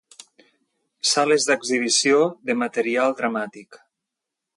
[1.09, 2.17] Sales d'exhibició
[2.51, 3.79] de material dramàtic.